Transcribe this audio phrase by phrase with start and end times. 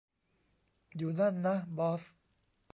[0.95, 2.01] อยู่นั่นนะบอส